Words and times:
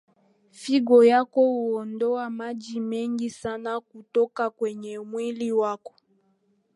figo 0.51 1.03
yako 1.03 1.41
huondoa 1.41 2.29
maji 2.29 2.79
mengi 2.79 3.29
sana 3.29 3.81
kutoka 3.81 4.49
kwenye 4.49 4.99
mwili 4.99 5.51
wako 5.51 5.95